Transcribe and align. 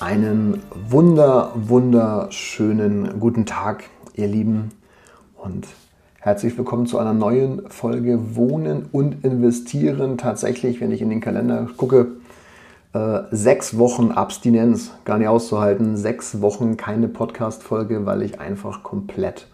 Einen 0.00 0.62
wunder, 0.90 1.52
wunderschönen 1.54 3.18
guten 3.18 3.46
Tag, 3.46 3.84
ihr 4.14 4.26
Lieben, 4.26 4.72
und 5.36 5.66
herzlich 6.20 6.58
willkommen 6.58 6.86
zu 6.86 6.98
einer 6.98 7.14
neuen 7.14 7.70
Folge 7.70 8.36
Wohnen 8.36 8.90
und 8.92 9.24
Investieren. 9.24 10.18
Tatsächlich, 10.18 10.82
wenn 10.82 10.92
ich 10.92 11.00
in 11.00 11.08
den 11.08 11.22
Kalender 11.22 11.66
gucke, 11.78 12.08
äh, 12.92 13.20
sechs 13.30 13.78
Wochen 13.78 14.10
Abstinenz, 14.10 14.92
gar 15.06 15.16
nicht 15.16 15.28
auszuhalten, 15.28 15.96
sechs 15.96 16.42
Wochen 16.42 16.76
keine 16.76 17.08
Podcast-Folge, 17.08 18.04
weil 18.04 18.20
ich 18.20 18.38
einfach 18.38 18.82
komplett, 18.82 19.46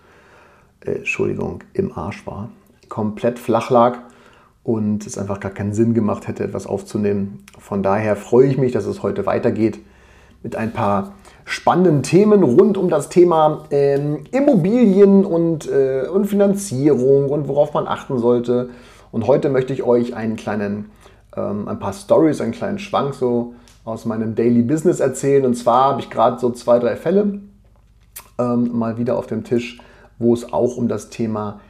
äh, 0.81 0.97
Entschuldigung, 0.97 1.63
im 1.73 1.97
Arsch 1.97 2.27
war, 2.27 2.49
komplett 2.89 3.39
flach 3.39 3.71
lag 3.71 3.99
und 4.65 5.07
es 5.07 5.19
einfach 5.19 5.39
gar 5.39 5.53
keinen 5.53 5.73
Sinn 5.73 5.95
gemacht 5.95 6.27
hätte, 6.27 6.43
etwas 6.43 6.67
aufzunehmen. 6.67 7.45
Von 7.61 7.85
daher 7.85 8.17
freue 8.17 8.49
ich 8.49 8.59
mich, 8.59 8.73
dass 8.73 8.87
es 8.87 9.05
heute 9.05 9.25
weitergeht 9.25 9.79
mit 10.43 10.57
ein 10.57 10.73
paar 10.73 11.15
spannenden 11.45 12.03
Themen 12.03 12.43
rund 12.43 12.77
um 12.77 12.89
das 12.89 13.09
Thema 13.09 13.65
ähm, 13.71 14.25
Immobilien 14.31 15.25
und, 15.25 15.71
äh, 15.71 16.07
und 16.07 16.27
Finanzierung 16.27 17.31
und 17.31 17.49
worauf 17.49 17.75
man 17.75 17.87
achten 17.87 18.19
sollte. 18.19 18.71
Und 19.11 19.27
heute 19.27 19.49
möchte 19.49 19.73
ich 19.73 19.83
euch 19.83 20.15
einen 20.15 20.37
kleinen, 20.37 20.91
ähm, 21.37 21.69
ein 21.69 21.79
paar 21.79 21.93
Stories, 21.93 22.41
einen 22.41 22.53
kleinen 22.53 22.79
Schwank 22.79 23.15
so 23.15 23.55
aus 23.85 24.05
meinem 24.05 24.35
Daily 24.35 24.63
Business 24.63 25.01
erzählen. 25.01 25.45
Und 25.45 25.55
zwar 25.55 25.91
habe 25.91 26.01
ich 26.01 26.11
gerade 26.11 26.39
so 26.39 26.51
zwei, 26.51 26.79
drei 26.79 26.97
Fälle 26.97 27.41
ähm, 28.39 28.71
mal 28.73 28.99
wieder 28.99 29.19
auf 29.19 29.27
dem 29.27 29.45
Tisch, 29.45 29.81
wo 30.19 30.35
es 30.35 30.53
auch 30.53 30.77
um 30.77 30.89
das 30.89 31.11
Thema, 31.11 31.61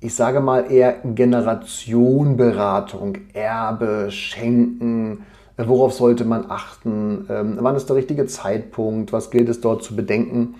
ich 0.00 0.14
sage 0.14 0.40
mal 0.40 0.70
eher 0.70 0.98
Generationberatung, 1.02 3.18
Erbe, 3.32 4.10
Schenken, 4.10 5.24
Worauf 5.66 5.92
sollte 5.92 6.24
man 6.24 6.46
achten? 6.48 7.26
Ähm, 7.28 7.58
wann 7.60 7.74
ist 7.74 7.88
der 7.88 7.96
richtige 7.96 8.26
Zeitpunkt? 8.26 9.12
Was 9.12 9.30
gilt 9.30 9.48
es 9.48 9.60
dort 9.60 9.82
zu 9.82 9.96
bedenken? 9.96 10.54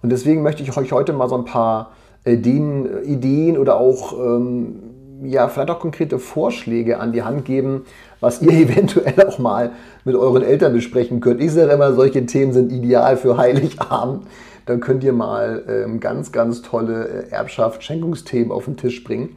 Und 0.00 0.10
deswegen 0.10 0.42
möchte 0.42 0.62
ich 0.62 0.76
euch 0.76 0.92
heute 0.92 1.12
mal 1.12 1.28
so 1.28 1.34
ein 1.34 1.44
paar 1.44 1.90
Ideen, 2.24 3.04
Ideen 3.04 3.58
oder 3.58 3.76
auch 3.76 4.12
ähm, 4.12 4.94
ja, 5.22 5.48
vielleicht 5.48 5.70
auch 5.70 5.80
konkrete 5.80 6.18
Vorschläge 6.18 7.00
an 7.00 7.12
die 7.12 7.22
Hand 7.22 7.44
geben, 7.44 7.84
was 8.20 8.42
ihr 8.42 8.52
eventuell 8.70 9.26
auch 9.26 9.38
mal 9.38 9.72
mit 10.04 10.14
euren 10.14 10.42
Eltern 10.42 10.72
besprechen 10.72 11.20
könnt. 11.20 11.40
Ich 11.40 11.52
sage 11.52 11.72
immer, 11.72 11.92
solche 11.94 12.24
Themen 12.26 12.52
sind 12.52 12.72
ideal 12.72 13.16
für 13.16 13.36
Heiligabend. 13.36 14.26
Dann 14.66 14.80
könnt 14.80 15.04
ihr 15.04 15.12
mal 15.12 15.62
ähm, 15.68 16.00
ganz, 16.00 16.32
ganz 16.32 16.62
tolle 16.62 17.06
äh, 17.06 17.30
Erbschaft, 17.30 17.82
Schenkungsthemen 17.82 18.50
auf 18.50 18.64
den 18.64 18.76
Tisch 18.76 19.04
bringen. 19.04 19.36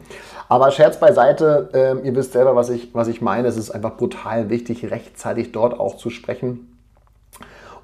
Aber 0.50 0.72
Scherz 0.72 1.00
beiseite, 1.00 1.70
äh, 1.74 2.08
ihr 2.08 2.16
wisst 2.16 2.34
selber, 2.34 2.56
was 2.56 2.70
ich, 2.70 2.94
was 2.94 3.08
ich 3.08 3.22
meine. 3.22 3.48
Es 3.48 3.58
ist 3.58 3.72
einfach 3.72 3.98
brutal 3.98 4.50
wichtig, 4.50 4.90
rechtzeitig 4.90 5.52
dort 5.52 5.80
auch 5.80 5.98
zu 5.98 6.10
sprechen, 6.10 6.78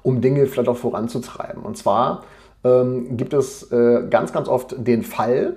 um 0.02 0.20
Dinge 0.20 0.46
vielleicht 0.46 0.68
auch 0.68 0.76
voranzutreiben. 0.76 1.62
Und 1.62 1.76
zwar 1.76 2.24
ähm, 2.64 3.16
gibt 3.16 3.34
es 3.34 3.70
äh, 3.70 4.06
ganz, 4.08 4.32
ganz 4.32 4.48
oft 4.48 4.74
den 4.78 5.02
Fall, 5.02 5.56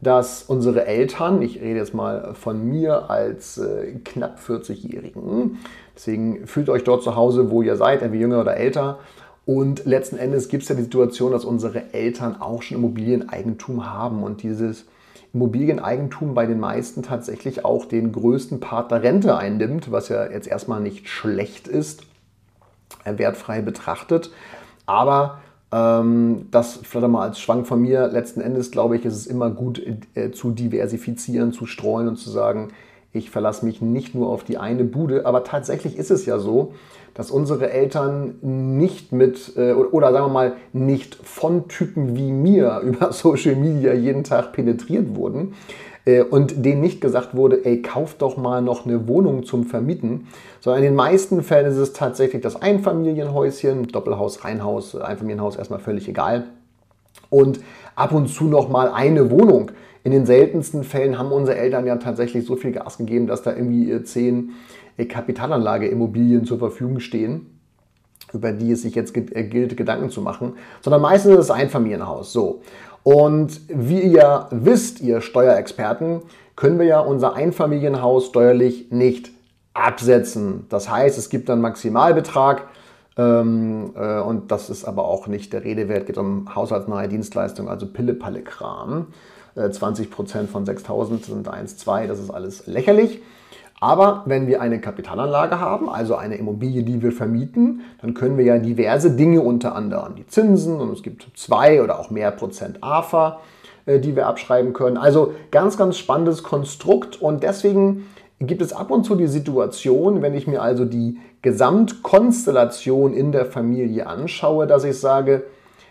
dass 0.00 0.42
unsere 0.42 0.86
Eltern, 0.86 1.42
ich 1.42 1.60
rede 1.60 1.78
jetzt 1.78 1.94
mal 1.94 2.34
von 2.34 2.64
mir 2.64 3.10
als 3.10 3.58
äh, 3.58 3.92
knapp 4.04 4.38
40-Jährigen, 4.40 5.58
deswegen 5.94 6.46
fühlt 6.46 6.70
euch 6.70 6.84
dort 6.84 7.02
zu 7.02 7.16
Hause, 7.16 7.50
wo 7.50 7.62
ihr 7.62 7.76
seid, 7.76 8.02
entweder 8.02 8.22
jünger 8.22 8.40
oder 8.40 8.56
älter. 8.56 8.98
Und 9.44 9.84
letzten 9.84 10.16
Endes 10.16 10.48
gibt 10.48 10.62
es 10.62 10.68
ja 10.68 10.74
die 10.74 10.82
Situation, 10.82 11.32
dass 11.32 11.44
unsere 11.44 11.92
Eltern 11.92 12.40
auch 12.40 12.62
schon 12.62 12.78
Immobilieneigentum 12.78 13.92
haben 13.92 14.22
und 14.22 14.42
dieses 14.42 14.86
Immobilieneigentum 15.32 16.34
bei 16.34 16.46
den 16.46 16.58
meisten 16.60 17.02
tatsächlich 17.02 17.64
auch 17.64 17.84
den 17.84 18.12
größten 18.12 18.60
Part 18.60 18.90
der 18.90 19.02
Rente 19.02 19.36
einnimmt, 19.36 19.92
was 19.92 20.08
ja 20.08 20.30
jetzt 20.30 20.48
erstmal 20.48 20.80
nicht 20.80 21.08
schlecht 21.08 21.68
ist, 21.68 22.02
äh, 23.04 23.16
wertfrei 23.18 23.60
betrachtet. 23.62 24.32
Aber 24.86 25.40
ähm, 25.72 26.48
das 26.50 26.80
vielleicht 26.82 27.12
mal 27.12 27.28
als 27.28 27.40
Schwank 27.40 27.66
von 27.66 27.80
mir. 27.80 28.08
Letzten 28.08 28.40
Endes 28.40 28.70
glaube 28.70 28.96
ich, 28.96 29.04
ist 29.04 29.14
es 29.14 29.26
immer 29.26 29.50
gut 29.50 29.80
äh, 30.14 30.32
zu 30.32 30.50
diversifizieren, 30.50 31.52
zu 31.52 31.66
streuen 31.66 32.08
und 32.08 32.16
zu 32.16 32.30
sagen, 32.30 32.72
ich 33.12 33.30
verlasse 33.30 33.64
mich 33.64 33.80
nicht 33.80 34.14
nur 34.14 34.28
auf 34.28 34.44
die 34.44 34.58
eine 34.58 34.84
Bude. 34.84 35.26
Aber 35.26 35.44
tatsächlich 35.44 35.96
ist 35.96 36.10
es 36.10 36.26
ja 36.26 36.38
so, 36.38 36.74
dass 37.14 37.30
unsere 37.30 37.70
Eltern 37.70 38.36
nicht 38.40 39.12
mit 39.12 39.52
äh, 39.56 39.72
oder 39.72 40.12
sagen 40.12 40.26
wir 40.26 40.32
mal 40.32 40.52
nicht 40.72 41.16
von 41.16 41.68
Typen 41.68 42.16
wie 42.16 42.30
mir 42.30 42.80
über 42.84 43.12
Social 43.12 43.56
Media 43.56 43.92
jeden 43.92 44.24
Tag 44.24 44.52
penetriert 44.52 45.16
wurden 45.16 45.54
äh, 46.04 46.22
und 46.22 46.64
denen 46.64 46.80
nicht 46.80 47.00
gesagt 47.00 47.34
wurde, 47.34 47.64
ey, 47.64 47.82
kauf 47.82 48.14
doch 48.14 48.36
mal 48.36 48.62
noch 48.62 48.86
eine 48.86 49.08
Wohnung 49.08 49.44
zum 49.44 49.64
Vermieten, 49.64 50.28
sondern 50.60 50.82
in 50.82 50.90
den 50.90 50.94
meisten 50.94 51.42
Fällen 51.42 51.66
ist 51.66 51.78
es 51.78 51.92
tatsächlich 51.92 52.42
das 52.42 52.60
Einfamilienhäuschen, 52.62 53.88
Doppelhaus, 53.88 54.44
Reihenhaus, 54.44 54.94
Einfamilienhaus 54.94 55.56
erstmal 55.56 55.80
völlig 55.80 56.08
egal 56.08 56.44
und 57.28 57.60
ab 57.96 58.12
und 58.12 58.28
zu 58.28 58.44
noch 58.44 58.68
mal 58.68 58.88
eine 58.88 59.30
Wohnung. 59.30 59.72
In 60.02 60.12
den 60.12 60.26
seltensten 60.26 60.84
Fällen 60.84 61.18
haben 61.18 61.30
unsere 61.30 61.58
Eltern 61.58 61.86
ja 61.86 61.96
tatsächlich 61.96 62.46
so 62.46 62.56
viel 62.56 62.72
Gas 62.72 62.98
gegeben, 62.98 63.26
dass 63.26 63.42
da 63.42 63.54
irgendwie 63.54 64.02
zehn 64.02 64.52
Kapitalanlageimmobilien 65.08 66.44
zur 66.44 66.58
Verfügung 66.58 67.00
stehen, 67.00 67.58
über 68.32 68.52
die 68.52 68.72
es 68.72 68.82
sich 68.82 68.94
jetzt 68.94 69.16
äh, 69.16 69.44
gilt, 69.44 69.76
Gedanken 69.76 70.10
zu 70.10 70.20
machen, 70.22 70.54
sondern 70.80 71.02
meistens 71.02 71.32
ist 71.32 71.38
es 71.38 71.50
ein 71.50 71.70
Familienhaus. 71.70 72.32
So. 72.32 72.62
Und 73.02 73.60
wie 73.68 74.00
ihr 74.00 74.46
wisst, 74.50 75.00
ihr 75.00 75.20
Steuerexperten, 75.20 76.20
können 76.56 76.78
wir 76.78 76.86
ja 76.86 77.00
unser 77.00 77.34
Einfamilienhaus 77.34 78.26
steuerlich 78.26 78.90
nicht 78.90 79.30
absetzen. 79.72 80.66
Das 80.68 80.90
heißt, 80.90 81.16
es 81.16 81.30
gibt 81.30 81.48
einen 81.48 81.62
Maximalbetrag 81.62 82.68
ähm, 83.16 83.92
äh, 83.96 84.20
und 84.20 84.50
das 84.50 84.68
ist 84.68 84.84
aber 84.84 85.04
auch 85.04 85.26
nicht 85.26 85.52
der 85.52 85.64
Rede 85.64 85.88
wert. 85.88 86.00
Es 86.00 86.06
geht 86.06 86.18
um 86.18 86.54
haushaltsnahe 86.54 87.08
Dienstleistung, 87.08 87.68
also 87.68 87.86
Pille-Palle-Kram. 87.86 89.06
Äh, 89.54 89.60
20% 89.60 90.46
von 90.46 90.64
6.000 90.64 91.26
sind 91.26 91.48
1, 91.48 91.76
2, 91.78 92.06
das 92.06 92.18
ist 92.18 92.30
alles 92.30 92.66
lächerlich. 92.66 93.20
Aber 93.80 94.24
wenn 94.26 94.46
wir 94.46 94.60
eine 94.60 94.78
Kapitalanlage 94.78 95.58
haben, 95.58 95.88
also 95.88 96.14
eine 96.14 96.36
Immobilie, 96.36 96.82
die 96.82 97.00
wir 97.00 97.12
vermieten, 97.12 97.80
dann 98.02 98.12
können 98.12 98.36
wir 98.36 98.44
ja 98.44 98.58
diverse 98.58 99.12
Dinge, 99.12 99.40
unter 99.40 99.74
anderem 99.74 100.16
die 100.16 100.26
Zinsen 100.26 100.78
und 100.80 100.92
es 100.92 101.02
gibt 101.02 101.26
zwei 101.34 101.82
oder 101.82 101.98
auch 101.98 102.10
mehr 102.10 102.30
Prozent 102.30 102.82
AFA, 102.82 103.40
äh, 103.86 103.98
die 103.98 104.16
wir 104.16 104.26
abschreiben 104.26 104.74
können. 104.74 104.98
Also 104.98 105.32
ganz, 105.50 105.78
ganz 105.78 105.96
spannendes 105.96 106.42
Konstrukt 106.42 107.20
und 107.20 107.42
deswegen 107.42 108.06
gibt 108.38 108.60
es 108.60 108.74
ab 108.74 108.90
und 108.90 109.04
zu 109.04 109.14
die 109.14 109.26
Situation, 109.26 110.20
wenn 110.20 110.34
ich 110.34 110.46
mir 110.46 110.62
also 110.62 110.84
die 110.84 111.18
Gesamtkonstellation 111.42 113.14
in 113.14 113.32
der 113.32 113.46
Familie 113.46 114.06
anschaue, 114.06 114.66
dass 114.66 114.84
ich 114.84 114.98
sage, 114.98 115.44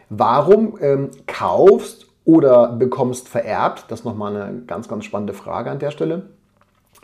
warum 0.10 0.78
ähm, 0.80 1.10
kaufst 1.26 2.09
oder 2.26 2.74
bekommst 2.74 3.28
vererbt? 3.28 3.86
Das 3.90 4.00
ist 4.00 4.06
nochmal 4.06 4.36
eine 4.36 4.62
ganz, 4.68 4.88
ganz 4.88 5.06
spannende 5.06 5.34
Frage 5.34 5.72
an 5.72 5.80
der 5.80 5.92
Stelle 5.92 6.24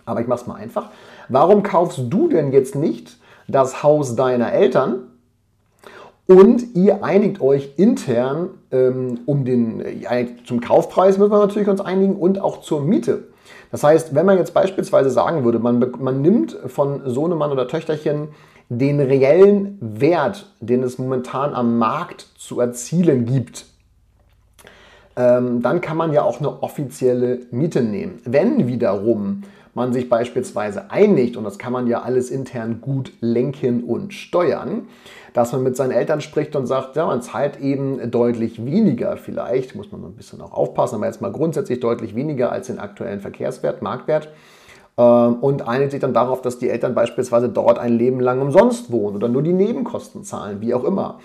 aber 0.05 0.21
ich 0.21 0.27
mache 0.27 0.41
es 0.41 0.47
mal 0.47 0.55
einfach. 0.55 0.89
Warum 1.29 1.63
kaufst 1.63 1.99
du 2.09 2.27
denn 2.27 2.51
jetzt 2.51 2.75
nicht 2.75 3.17
das 3.47 3.83
Haus 3.83 4.15
deiner 4.15 4.51
Eltern 4.51 5.11
und 6.27 6.75
ihr 6.75 7.03
einigt 7.03 7.39
euch 7.41 7.73
intern 7.77 8.49
ähm, 8.71 9.19
um 9.25 9.45
den, 9.45 9.81
äh, 9.81 10.27
zum 10.45 10.59
Kaufpreis 10.59 11.17
müssen 11.17 11.31
wir 11.31 11.39
natürlich 11.39 11.67
uns 11.67 11.81
einigen 11.81 12.15
und 12.15 12.41
auch 12.41 12.61
zur 12.61 12.81
Miete. 12.81 13.25
Das 13.71 13.83
heißt, 13.83 14.15
wenn 14.15 14.25
man 14.25 14.37
jetzt 14.37 14.53
beispielsweise 14.53 15.11
sagen 15.11 15.43
würde, 15.43 15.59
man, 15.59 15.79
man 15.99 16.21
nimmt 16.21 16.57
von 16.65 17.01
Sohnemann 17.05 17.51
oder 17.51 17.67
Töchterchen 17.67 18.29
den 18.69 18.99
reellen 18.99 19.77
Wert, 19.79 20.51
den 20.59 20.81
es 20.81 20.97
momentan 20.97 21.53
am 21.53 21.77
Markt 21.77 22.27
zu 22.37 22.59
erzielen 22.59 23.25
gibt, 23.25 23.67
ähm, 25.15 25.61
dann 25.61 25.81
kann 25.81 25.97
man 25.97 26.13
ja 26.13 26.23
auch 26.23 26.39
eine 26.39 26.63
offizielle 26.63 27.41
Miete 27.51 27.81
nehmen. 27.81 28.19
Wenn 28.25 28.67
wiederum 28.67 29.43
man 29.73 29.91
sich 29.91 30.09
beispielsweise 30.09 30.89
einigt, 30.89 31.35
und 31.35 31.43
das 31.43 31.57
kann 31.57 31.73
man 31.73 31.87
ja 31.87 32.01
alles 32.01 32.31
intern 32.31 32.79
gut 32.81 33.11
lenken 33.19 33.83
und 33.83 34.13
steuern, 34.13 34.87
dass 35.33 35.51
man 35.51 35.63
mit 35.63 35.75
seinen 35.75 35.91
Eltern 35.91 36.21
spricht 36.21 36.55
und 36.55 36.65
sagt, 36.65 36.95
ja, 36.95 37.05
man 37.05 37.21
zahlt 37.21 37.59
eben 37.59 38.09
deutlich 38.09 38.65
weniger 38.65 39.17
vielleicht, 39.17 39.75
muss 39.75 39.91
man 39.91 40.03
ein 40.05 40.13
bisschen 40.13 40.39
auch 40.41 40.53
aufpassen, 40.53 40.95
aber 40.95 41.07
jetzt 41.07 41.21
mal 41.21 41.31
grundsätzlich 41.31 41.81
deutlich 41.81 42.15
weniger 42.15 42.53
als 42.53 42.67
den 42.67 42.79
aktuellen 42.79 43.19
Verkehrswert, 43.19 43.81
Marktwert 43.81 44.29
ähm, 44.97 45.35
und 45.41 45.67
einigt 45.67 45.91
sich 45.91 45.99
dann 45.99 46.13
darauf, 46.13 46.41
dass 46.41 46.57
die 46.57 46.69
Eltern 46.69 46.95
beispielsweise 46.95 47.49
dort 47.49 47.77
ein 47.77 47.97
Leben 47.97 48.21
lang 48.21 48.39
umsonst 48.39 48.93
wohnen 48.93 49.17
oder 49.17 49.27
nur 49.27 49.43
die 49.43 49.53
Nebenkosten 49.53 50.23
zahlen, 50.23 50.61
wie 50.61 50.73
auch 50.73 50.85
immer. 50.85 51.19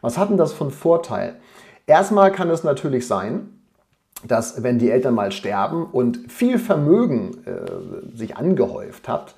Was 0.00 0.16
hat 0.16 0.30
denn 0.30 0.36
das 0.36 0.52
von 0.52 0.70
Vorteil? 0.70 1.34
Erstmal 1.86 2.32
kann 2.32 2.50
es 2.50 2.64
natürlich 2.64 3.06
sein, 3.06 3.48
dass 4.26 4.62
wenn 4.62 4.78
die 4.78 4.90
Eltern 4.90 5.14
mal 5.14 5.30
sterben 5.30 5.86
und 5.86 6.32
viel 6.32 6.58
Vermögen 6.58 7.44
äh, 7.46 8.16
sich 8.16 8.36
angehäuft 8.36 9.08
hat, 9.08 9.34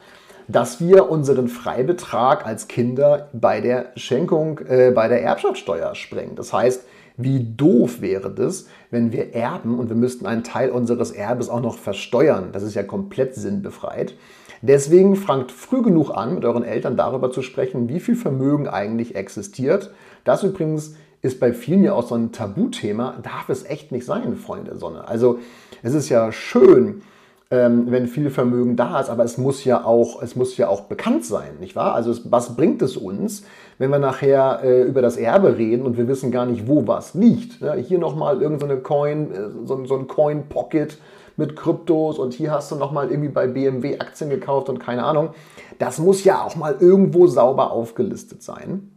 dass 0.46 0.80
wir 0.80 1.10
unseren 1.10 1.48
Freibetrag 1.48 2.46
als 2.46 2.68
Kinder 2.68 3.28
bei 3.34 3.60
der 3.60 3.92
Schenkung, 3.96 4.60
äh, 4.60 4.92
bei 4.94 5.08
der 5.08 5.22
Erbschaftssteuer 5.22 5.94
sprengen. 5.94 6.36
Das 6.36 6.52
heißt, 6.52 6.84
wie 7.18 7.44
doof 7.56 8.00
wäre 8.00 8.30
das, 8.30 8.66
wenn 8.90 9.12
wir 9.12 9.34
erben 9.34 9.78
und 9.78 9.88
wir 9.88 9.96
müssten 9.96 10.24
einen 10.24 10.44
Teil 10.44 10.70
unseres 10.70 11.10
Erbes 11.10 11.50
auch 11.50 11.60
noch 11.60 11.76
versteuern? 11.76 12.50
Das 12.52 12.62
ist 12.62 12.74
ja 12.74 12.82
komplett 12.82 13.34
sinnbefreit. 13.34 14.14
Deswegen 14.62 15.16
fangt 15.16 15.52
früh 15.52 15.82
genug 15.82 16.10
an, 16.10 16.36
mit 16.36 16.44
euren 16.44 16.64
Eltern 16.64 16.96
darüber 16.96 17.30
zu 17.30 17.42
sprechen, 17.42 17.88
wie 17.88 18.00
viel 18.00 18.16
Vermögen 18.16 18.68
eigentlich 18.68 19.16
existiert. 19.16 19.90
Das 20.24 20.42
übrigens 20.42 20.94
ist 21.22 21.40
bei 21.40 21.52
vielen 21.52 21.84
ja 21.84 21.94
auch 21.94 22.06
so 22.06 22.14
ein 22.14 22.32
Tabuthema. 22.32 23.16
Darf 23.22 23.48
es 23.48 23.64
echt 23.64 23.92
nicht 23.92 24.06
sein, 24.06 24.36
Freunde 24.36 24.76
Sonne. 24.76 25.06
Also 25.08 25.38
es 25.82 25.94
ist 25.94 26.08
ja 26.08 26.30
schön, 26.32 27.02
ähm, 27.50 27.86
wenn 27.90 28.06
viel 28.06 28.30
Vermögen 28.30 28.76
da 28.76 29.00
ist, 29.00 29.08
aber 29.08 29.24
es 29.24 29.38
muss 29.38 29.64
ja 29.64 29.84
auch, 29.84 30.22
es 30.22 30.36
muss 30.36 30.56
ja 30.58 30.68
auch 30.68 30.82
bekannt 30.82 31.24
sein, 31.24 31.58
nicht 31.60 31.76
wahr? 31.76 31.94
Also 31.94 32.10
es, 32.10 32.30
was 32.30 32.56
bringt 32.56 32.82
es 32.82 32.96
uns, 32.96 33.44
wenn 33.78 33.90
wir 33.90 33.98
nachher 33.98 34.60
äh, 34.62 34.82
über 34.82 35.00
das 35.00 35.16
Erbe 35.16 35.56
reden 35.56 35.86
und 35.86 35.96
wir 35.96 36.08
wissen 36.08 36.30
gar 36.30 36.44
nicht, 36.44 36.68
wo 36.68 36.86
was 36.86 37.14
liegt? 37.14 37.60
Ja, 37.62 37.74
hier 37.74 37.98
nochmal 37.98 38.42
irgendeine 38.42 38.76
so 38.76 38.82
Coin, 38.82 39.32
äh, 39.32 39.48
so, 39.64 39.84
so 39.86 39.96
ein 39.96 40.08
Coin 40.08 40.48
Pocket 40.48 40.98
mit 41.38 41.56
Kryptos 41.56 42.18
und 42.18 42.34
hier 42.34 42.50
hast 42.50 42.70
du 42.70 42.76
nochmal 42.76 43.10
irgendwie 43.10 43.30
bei 43.30 43.46
BMW 43.46 43.98
Aktien 43.98 44.28
gekauft 44.28 44.68
und 44.68 44.78
keine 44.78 45.04
Ahnung. 45.04 45.30
Das 45.78 45.98
muss 45.98 46.24
ja 46.24 46.42
auch 46.42 46.56
mal 46.56 46.76
irgendwo 46.80 47.28
sauber 47.28 47.70
aufgelistet 47.70 48.42
sein. 48.42 48.90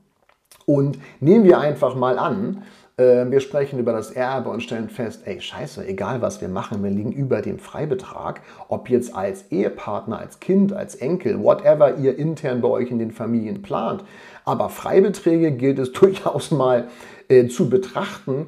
Und 0.71 0.99
nehmen 1.19 1.43
wir 1.43 1.59
einfach 1.59 1.95
mal 1.95 2.17
an, 2.17 2.63
äh, 2.95 3.29
wir 3.29 3.41
sprechen 3.41 3.77
über 3.77 3.91
das 3.91 4.09
Erbe 4.09 4.49
und 4.49 4.63
stellen 4.63 4.87
fest, 4.87 5.23
ey, 5.25 5.41
scheiße, 5.41 5.85
egal 5.85 6.21
was 6.21 6.39
wir 6.39 6.47
machen, 6.47 6.81
wir 6.81 6.89
liegen 6.89 7.11
über 7.11 7.41
dem 7.41 7.59
Freibetrag. 7.59 8.39
Ob 8.69 8.89
jetzt 8.89 9.13
als 9.13 9.51
Ehepartner, 9.51 10.17
als 10.17 10.39
Kind, 10.39 10.71
als 10.71 10.95
Enkel, 10.95 11.43
whatever 11.43 11.97
ihr 11.97 12.17
intern 12.17 12.61
bei 12.61 12.69
euch 12.69 12.89
in 12.89 12.99
den 12.99 13.11
Familien 13.11 13.61
plant. 13.61 14.05
Aber 14.45 14.69
Freibeträge 14.69 15.51
gilt 15.51 15.77
es 15.77 15.91
durchaus 15.91 16.51
mal 16.51 16.87
äh, 17.27 17.49
zu 17.49 17.69
betrachten. 17.69 18.45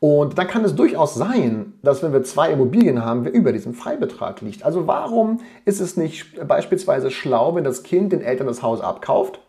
Und 0.00 0.38
dann 0.38 0.48
kann 0.48 0.64
es 0.64 0.74
durchaus 0.74 1.14
sein, 1.14 1.74
dass 1.82 2.02
wenn 2.02 2.14
wir 2.14 2.22
zwei 2.22 2.52
Immobilien 2.52 3.04
haben, 3.04 3.26
wir 3.26 3.32
über 3.32 3.52
diesem 3.52 3.74
Freibetrag 3.74 4.40
liegt. 4.40 4.62
Also 4.62 4.86
warum 4.86 5.40
ist 5.66 5.80
es 5.80 5.98
nicht 5.98 6.48
beispielsweise 6.48 7.10
schlau, 7.10 7.54
wenn 7.54 7.64
das 7.64 7.82
Kind 7.82 8.12
den 8.12 8.22
Eltern 8.22 8.46
das 8.46 8.62
Haus 8.62 8.80
abkauft? 8.80 9.40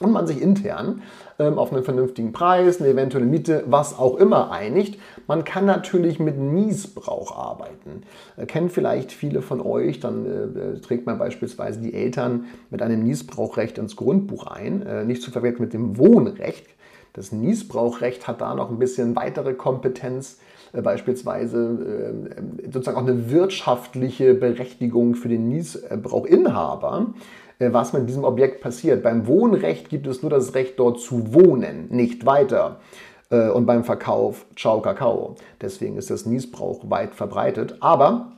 Und 0.00 0.12
man 0.12 0.26
sich 0.26 0.40
intern 0.40 1.02
ähm, 1.38 1.58
auf 1.58 1.72
einen 1.72 1.84
vernünftigen 1.84 2.32
Preis, 2.32 2.80
eine 2.80 2.90
eventuelle 2.90 3.26
Miete, 3.26 3.64
was 3.66 3.98
auch 3.98 4.16
immer 4.16 4.50
einigt. 4.50 5.00
Man 5.26 5.44
kann 5.44 5.66
natürlich 5.66 6.18
mit 6.18 6.38
Niesbrauch 6.38 7.36
arbeiten. 7.36 8.02
Äh, 8.36 8.46
kennen 8.46 8.68
vielleicht 8.68 9.12
viele 9.12 9.42
von 9.42 9.60
euch, 9.60 10.00
dann 10.00 10.26
äh, 10.26 10.80
trägt 10.80 11.06
man 11.06 11.18
beispielsweise 11.18 11.80
die 11.80 11.94
Eltern 11.94 12.46
mit 12.70 12.82
einem 12.82 13.02
Niesbrauchrecht 13.04 13.78
ins 13.78 13.96
Grundbuch 13.96 14.46
ein, 14.46 14.82
äh, 14.82 15.04
nicht 15.04 15.22
zu 15.22 15.30
verwechseln 15.30 15.62
mit 15.62 15.72
dem 15.72 15.98
Wohnrecht. 15.98 16.66
Das 17.12 17.30
Niesbrauchrecht 17.30 18.26
hat 18.26 18.40
da 18.40 18.54
noch 18.54 18.70
ein 18.70 18.78
bisschen 18.78 19.14
weitere 19.14 19.54
Kompetenz, 19.54 20.38
äh, 20.72 20.82
beispielsweise 20.82 22.26
äh, 22.36 22.70
sozusagen 22.72 22.96
auch 22.96 23.06
eine 23.06 23.30
wirtschaftliche 23.30 24.34
Berechtigung 24.34 25.14
für 25.14 25.28
den 25.28 25.48
Niesbrauchinhaber. 25.48 27.14
Äh, 27.58 27.72
was 27.72 27.92
mit 27.92 28.08
diesem 28.08 28.24
Objekt 28.24 28.60
passiert. 28.60 29.02
Beim 29.02 29.26
Wohnrecht 29.26 29.88
gibt 29.88 30.06
es 30.06 30.22
nur 30.22 30.30
das 30.30 30.54
Recht, 30.54 30.78
dort 30.78 31.00
zu 31.00 31.32
wohnen, 31.32 31.88
nicht 31.90 32.26
weiter. 32.26 32.80
Äh, 33.30 33.50
und 33.50 33.66
beim 33.66 33.84
Verkauf, 33.84 34.46
ciao 34.56 34.80
Kakao. 34.80 35.36
Deswegen 35.60 35.96
ist 35.96 36.10
das 36.10 36.26
Niesbrauch 36.26 36.90
weit 36.90 37.14
verbreitet. 37.14 37.76
Aber 37.80 38.32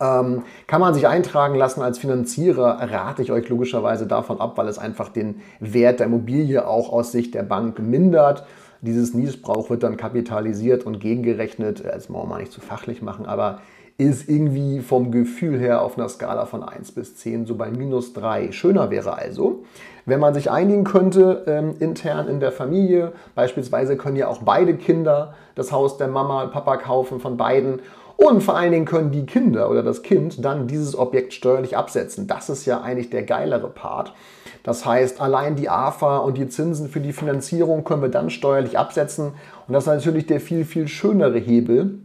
ähm, 0.00 0.44
kann 0.66 0.80
man 0.80 0.94
sich 0.94 1.06
eintragen 1.06 1.54
lassen 1.54 1.82
als 1.82 1.98
Finanzierer, 1.98 2.78
rate 2.80 3.22
ich 3.22 3.32
euch 3.32 3.48
logischerweise 3.48 4.06
davon 4.06 4.40
ab, 4.40 4.56
weil 4.56 4.68
es 4.68 4.78
einfach 4.78 5.08
den 5.08 5.42
Wert 5.60 6.00
der 6.00 6.06
Immobilie 6.06 6.66
auch 6.66 6.92
aus 6.92 7.12
Sicht 7.12 7.34
der 7.34 7.42
Bank 7.42 7.78
mindert. 7.78 8.46
Dieses 8.82 9.14
Niesbrauch 9.14 9.70
wird 9.70 9.82
dann 9.82 9.96
kapitalisiert 9.96 10.84
und 10.84 11.00
gegengerechnet. 11.00 11.84
Das 11.84 12.10
wollen 12.10 12.24
wir 12.24 12.28
mal 12.28 12.40
nicht 12.40 12.52
zu 12.52 12.60
fachlich 12.60 13.02
machen, 13.02 13.26
aber 13.26 13.60
ist 13.98 14.28
irgendwie 14.28 14.80
vom 14.80 15.10
Gefühl 15.10 15.58
her 15.58 15.82
auf 15.82 15.96
einer 15.96 16.08
Skala 16.08 16.44
von 16.44 16.62
1 16.62 16.92
bis 16.92 17.16
10 17.16 17.46
so 17.46 17.54
bei 17.54 17.70
minus 17.70 18.12
3. 18.12 18.52
Schöner 18.52 18.90
wäre 18.90 19.16
also, 19.16 19.64
wenn 20.04 20.20
man 20.20 20.34
sich 20.34 20.50
einigen 20.50 20.84
könnte 20.84 21.44
ähm, 21.46 21.74
intern 21.80 22.28
in 22.28 22.38
der 22.38 22.52
Familie. 22.52 23.12
Beispielsweise 23.34 23.96
können 23.96 24.16
ja 24.16 24.28
auch 24.28 24.42
beide 24.42 24.74
Kinder 24.74 25.34
das 25.54 25.72
Haus 25.72 25.96
der 25.96 26.08
Mama 26.08 26.42
und 26.42 26.52
Papa 26.52 26.76
kaufen 26.76 27.20
von 27.20 27.38
beiden. 27.38 27.80
Und 28.18 28.42
vor 28.42 28.56
allen 28.56 28.72
Dingen 28.72 28.86
können 28.86 29.12
die 29.12 29.26
Kinder 29.26 29.70
oder 29.70 29.82
das 29.82 30.02
Kind 30.02 30.44
dann 30.44 30.66
dieses 30.66 30.98
Objekt 30.98 31.34
steuerlich 31.34 31.76
absetzen. 31.76 32.26
Das 32.26 32.48
ist 32.48 32.64
ja 32.64 32.80
eigentlich 32.80 33.10
der 33.10 33.22
geilere 33.22 33.68
Part. 33.68 34.14
Das 34.62 34.84
heißt, 34.84 35.20
allein 35.20 35.56
die 35.56 35.68
AFA 35.68 36.18
und 36.18 36.36
die 36.36 36.48
Zinsen 36.48 36.88
für 36.88 37.00
die 37.00 37.12
Finanzierung 37.12 37.84
können 37.84 38.02
wir 38.02 38.08
dann 38.08 38.30
steuerlich 38.30 38.78
absetzen. 38.78 39.32
Und 39.68 39.74
das 39.74 39.84
ist 39.84 39.92
natürlich 39.92 40.26
der 40.26 40.40
viel, 40.40 40.64
viel 40.64 40.88
schönere 40.88 41.38
Hebel, 41.38 41.98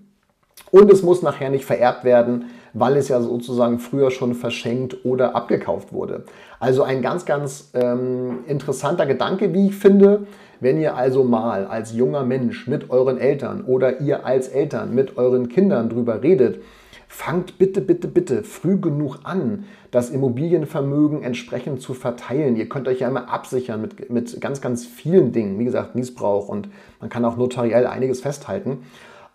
und 0.72 0.92
es 0.92 1.04
muss 1.04 1.22
nachher 1.22 1.50
nicht 1.50 1.66
vererbt 1.66 2.04
werden, 2.04 2.46
weil 2.74 2.96
es 2.96 3.10
ja 3.10 3.22
sozusagen 3.22 3.80
früher 3.80 4.12
schon 4.12 4.34
verschenkt 4.34 5.06
oder 5.06 5.36
abgekauft 5.36 5.92
wurde. 5.92 6.24
Also 6.60 6.84
ein 6.84 7.02
ganz, 7.02 7.26
ganz 7.26 7.72
ähm, 7.74 8.40
interessanter 8.48 9.06
Gedanke, 9.06 9.54
wie 9.54 9.68
ich 9.68 9.76
finde. 9.76 10.28
Wenn 10.60 10.80
ihr 10.80 10.96
also 10.96 11.24
mal 11.24 11.66
als 11.66 11.94
junger 11.94 12.24
Mensch 12.24 12.68
mit 12.68 12.90
euren 12.92 13.18
Eltern 13.18 13.66
oder 13.66 14.00
ihr 14.00 14.26
als 14.26 14.48
Eltern 14.48 14.94
mit 14.94 15.18
euren 15.18 15.50
Kindern 15.50 15.90
drüber 15.90 16.22
redet, 16.22 16.62
fangt 17.08 17.58
bitte, 17.58 17.82
bitte, 17.82 18.08
bitte 18.08 18.44
früh 18.44 18.80
genug 18.80 19.20
an, 19.24 19.66
das 19.90 20.12
Immobilienvermögen 20.12 21.24
entsprechend 21.24 21.82
zu 21.82 21.94
verteilen. 21.94 22.56
Ihr 22.56 22.70
könnt 22.70 22.88
euch 22.88 23.00
ja 23.00 23.10
immer 23.10 23.30
absichern 23.30 23.82
mit, 23.82 24.10
mit 24.10 24.40
ganz, 24.40 24.62
ganz 24.62 24.86
vielen 24.86 25.34
Dingen. 25.34 25.60
Wie 25.60 25.66
gesagt, 25.66 25.96
Niesbrauch 25.96 26.48
und 26.48 26.70
man 27.02 27.10
kann 27.10 27.26
auch 27.26 27.36
notariell 27.36 27.88
einiges 27.88 28.22
festhalten. 28.22 28.84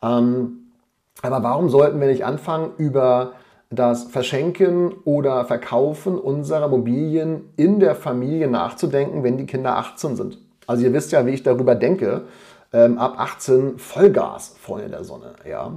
Ähm, 0.02 0.65
aber 1.22 1.42
warum 1.42 1.68
sollten 1.68 2.00
wir 2.00 2.08
nicht 2.08 2.24
anfangen, 2.24 2.72
über 2.76 3.32
das 3.70 4.04
Verschenken 4.04 4.92
oder 5.04 5.44
Verkaufen 5.44 6.18
unserer 6.18 6.66
Immobilien 6.66 7.52
in 7.56 7.80
der 7.80 7.94
Familie 7.94 8.48
nachzudenken, 8.48 9.24
wenn 9.24 9.38
die 9.38 9.46
Kinder 9.46 9.76
18 9.76 10.16
sind? 10.16 10.38
Also 10.66 10.84
ihr 10.84 10.92
wisst 10.92 11.12
ja, 11.12 11.26
wie 11.26 11.30
ich 11.30 11.42
darüber 11.42 11.74
denke. 11.74 12.22
Ähm, 12.72 12.98
ab 12.98 13.14
18 13.18 13.78
Vollgas, 13.78 14.56
Freunde 14.60 14.90
der 14.90 15.04
Sonne. 15.04 15.34
Ja. 15.48 15.72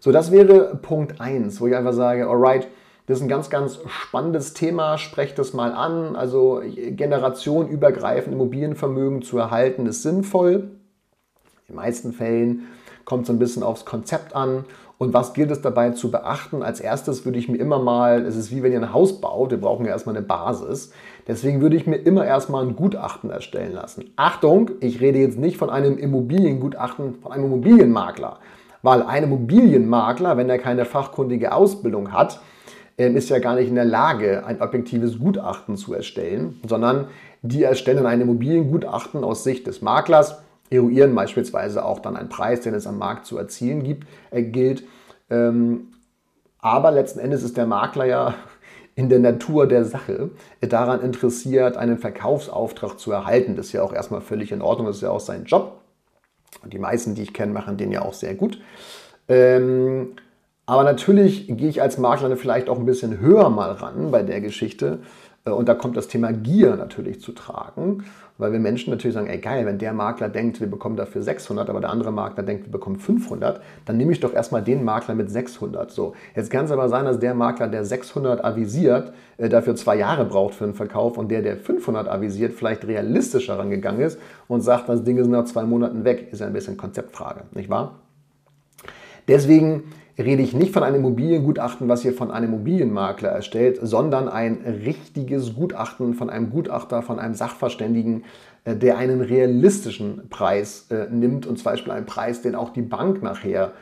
So, 0.00 0.12
das 0.12 0.30
wäre 0.32 0.76
Punkt 0.76 1.20
1, 1.20 1.60
wo 1.60 1.66
ich 1.66 1.74
einfach 1.74 1.92
sage, 1.92 2.28
alright, 2.28 2.68
das 3.06 3.18
ist 3.18 3.22
ein 3.22 3.28
ganz, 3.28 3.50
ganz 3.50 3.78
spannendes 3.86 4.54
Thema, 4.54 4.98
sprecht 4.98 5.38
das 5.38 5.52
mal 5.52 5.72
an. 5.72 6.16
Also 6.16 6.62
generationenübergreifend 6.64 8.34
Immobilienvermögen 8.34 9.22
zu 9.22 9.38
erhalten, 9.38 9.86
ist 9.86 10.02
sinnvoll. 10.02 10.54
In 10.54 11.74
den 11.74 11.76
meisten 11.76 12.12
Fällen 12.12 12.66
kommt 13.04 13.26
so 13.26 13.32
ein 13.32 13.38
bisschen 13.38 13.62
aufs 13.62 13.84
Konzept 13.84 14.34
an. 14.34 14.64
Und 14.96 15.12
was 15.12 15.34
gilt 15.34 15.50
es 15.50 15.60
dabei 15.60 15.90
zu 15.90 16.10
beachten? 16.10 16.62
Als 16.62 16.80
erstes 16.80 17.24
würde 17.24 17.38
ich 17.38 17.48
mir 17.48 17.58
immer 17.58 17.78
mal, 17.78 18.24
es 18.24 18.36
ist 18.36 18.52
wie 18.52 18.62
wenn 18.62 18.72
ihr 18.72 18.80
ein 18.80 18.92
Haus 18.92 19.20
baut, 19.20 19.50
wir 19.50 19.60
brauchen 19.60 19.84
ja 19.84 19.92
erstmal 19.92 20.16
eine 20.16 20.24
Basis. 20.24 20.92
Deswegen 21.26 21.60
würde 21.60 21.76
ich 21.76 21.86
mir 21.86 21.96
immer 21.96 22.24
erstmal 22.24 22.64
ein 22.64 22.76
Gutachten 22.76 23.30
erstellen 23.30 23.72
lassen. 23.72 24.04
Achtung, 24.16 24.70
ich 24.80 25.00
rede 25.00 25.18
jetzt 25.18 25.38
nicht 25.38 25.56
von 25.56 25.68
einem 25.68 25.98
Immobiliengutachten, 25.98 27.16
von 27.16 27.32
einem 27.32 27.46
Immobilienmakler. 27.46 28.38
Weil 28.82 29.02
ein 29.02 29.24
Immobilienmakler, 29.24 30.36
wenn 30.36 30.48
er 30.48 30.58
keine 30.58 30.84
fachkundige 30.84 31.52
Ausbildung 31.52 32.12
hat, 32.12 32.40
ähm, 32.96 33.16
ist 33.16 33.30
ja 33.30 33.40
gar 33.40 33.56
nicht 33.56 33.68
in 33.68 33.74
der 33.74 33.84
Lage, 33.84 34.46
ein 34.46 34.60
objektives 34.60 35.18
Gutachten 35.18 35.76
zu 35.76 35.94
erstellen, 35.94 36.60
sondern 36.68 37.08
die 37.42 37.64
erstellen 37.64 38.06
ein 38.06 38.20
Immobiliengutachten 38.20 39.24
aus 39.24 39.42
Sicht 39.42 39.66
des 39.66 39.82
Maklers 39.82 40.43
eruieren 40.70 41.14
beispielsweise 41.14 41.84
auch 41.84 41.98
dann 41.98 42.16
einen 42.16 42.28
Preis, 42.28 42.60
den 42.60 42.74
es 42.74 42.86
am 42.86 42.98
Markt 42.98 43.26
zu 43.26 43.38
erzielen 43.38 43.82
gibt, 43.82 44.06
äh, 44.30 44.42
gilt. 44.42 44.84
Ähm, 45.30 45.88
aber 46.58 46.90
letzten 46.90 47.18
Endes 47.18 47.42
ist 47.42 47.56
der 47.56 47.66
Makler 47.66 48.06
ja 48.06 48.34
in 48.94 49.08
der 49.08 49.18
Natur 49.18 49.66
der 49.66 49.84
Sache 49.84 50.30
daran 50.60 51.00
interessiert, 51.00 51.76
einen 51.76 51.98
Verkaufsauftrag 51.98 52.98
zu 52.98 53.12
erhalten. 53.12 53.56
Das 53.56 53.66
ist 53.66 53.72
ja 53.72 53.82
auch 53.82 53.92
erstmal 53.92 54.20
völlig 54.20 54.52
in 54.52 54.62
Ordnung, 54.62 54.86
das 54.86 54.96
ist 54.96 55.02
ja 55.02 55.10
auch 55.10 55.20
sein 55.20 55.44
Job. 55.44 55.80
Und 56.62 56.72
die 56.72 56.78
meisten, 56.78 57.14
die 57.14 57.22
ich 57.22 57.34
kenne, 57.34 57.52
machen 57.52 57.76
den 57.76 57.90
ja 57.90 58.02
auch 58.02 58.14
sehr 58.14 58.34
gut. 58.34 58.60
Ähm, 59.28 60.14
aber 60.66 60.84
natürlich 60.84 61.46
gehe 61.48 61.68
ich 61.68 61.82
als 61.82 61.98
Makler 61.98 62.36
vielleicht 62.36 62.68
auch 62.68 62.78
ein 62.78 62.86
bisschen 62.86 63.18
höher 63.18 63.50
mal 63.50 63.72
ran 63.72 64.10
bei 64.10 64.22
der 64.22 64.40
Geschichte 64.40 65.00
und 65.50 65.68
da 65.68 65.74
kommt 65.74 65.94
das 65.94 66.08
Thema 66.08 66.32
Gier 66.32 66.74
natürlich 66.76 67.20
zu 67.20 67.32
tragen, 67.32 68.04
weil 68.38 68.52
wir 68.52 68.58
Menschen 68.58 68.90
natürlich 68.90 69.12
sagen, 69.12 69.26
ey 69.26 69.36
geil, 69.36 69.66
wenn 69.66 69.76
der 69.76 69.92
Makler 69.92 70.30
denkt, 70.30 70.58
wir 70.58 70.70
bekommen 70.70 70.96
dafür 70.96 71.22
600, 71.22 71.68
aber 71.68 71.82
der 71.82 71.90
andere 71.90 72.12
Makler 72.12 72.44
denkt, 72.44 72.64
wir 72.64 72.72
bekommen 72.72 72.96
500, 72.96 73.60
dann 73.84 73.98
nehme 73.98 74.12
ich 74.12 74.20
doch 74.20 74.32
erstmal 74.32 74.62
den 74.62 74.84
Makler 74.84 75.14
mit 75.14 75.30
600. 75.30 75.90
So, 75.90 76.14
jetzt 76.34 76.50
kann 76.50 76.64
es 76.64 76.70
aber 76.70 76.88
sein, 76.88 77.04
dass 77.04 77.18
der 77.18 77.34
Makler, 77.34 77.68
der 77.68 77.84
600 77.84 78.42
avisiert, 78.42 79.12
äh, 79.36 79.50
dafür 79.50 79.76
zwei 79.76 79.96
Jahre 79.96 80.24
braucht 80.24 80.54
für 80.54 80.64
den 80.64 80.72
Verkauf 80.72 81.18
und 81.18 81.30
der, 81.30 81.42
der 81.42 81.58
500 81.58 82.08
avisiert, 82.08 82.54
vielleicht 82.54 82.86
realistischer 82.86 83.58
rangegangen 83.58 84.00
ist 84.00 84.18
und 84.48 84.62
sagt, 84.62 84.88
das 84.88 85.04
Ding 85.04 85.18
ist 85.18 85.26
nach 85.26 85.44
zwei 85.44 85.64
Monaten 85.64 86.04
weg, 86.04 86.28
ist 86.32 86.40
ja 86.40 86.46
ein 86.46 86.54
bisschen 86.54 86.78
Konzeptfrage, 86.78 87.42
nicht 87.52 87.68
wahr? 87.68 88.00
Deswegen 89.28 89.84
rede 90.18 90.42
ich 90.42 90.54
nicht 90.54 90.72
von 90.72 90.82
einem 90.82 90.96
Immobiliengutachten, 90.96 91.88
was 91.88 92.04
ihr 92.04 92.12
von 92.12 92.30
einem 92.30 92.52
Immobilienmakler 92.52 93.30
erstellt, 93.30 93.78
sondern 93.82 94.28
ein 94.28 94.58
richtiges 94.84 95.54
Gutachten 95.54 96.14
von 96.14 96.30
einem 96.30 96.50
Gutachter, 96.50 97.02
von 97.02 97.18
einem 97.18 97.34
Sachverständigen, 97.34 98.24
äh, 98.64 98.76
der 98.76 98.98
einen 98.98 99.20
realistischen 99.20 100.28
Preis 100.30 100.86
äh, 100.90 101.06
nimmt 101.10 101.46
und 101.46 101.56
zum 101.56 101.64
Beispiel 101.64 101.92
einen 101.92 102.06
Preis, 102.06 102.42
den 102.42 102.54
auch 102.54 102.70
die 102.70 102.82
Bank 102.82 103.22
nachher 103.22 103.72